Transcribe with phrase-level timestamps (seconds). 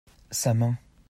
[0.31, 0.81] sa main.